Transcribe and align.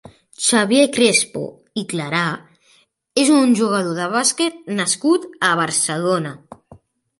Xavier 0.43 0.85
Crespo 0.95 1.43
i 1.81 1.83
Clarà 1.91 2.21
és 3.25 3.31
un 3.35 3.55
jugador 3.61 4.01
de 4.01 4.09
bàsquet 4.17 4.59
nascut 4.83 5.31
a 5.51 5.55
Barcelona. 5.63 6.35